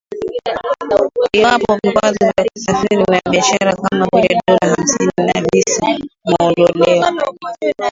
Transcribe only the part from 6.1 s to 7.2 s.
vimeondolewa